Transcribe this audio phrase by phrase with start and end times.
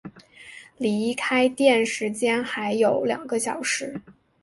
[0.79, 4.01] 离开店时间还有两个小时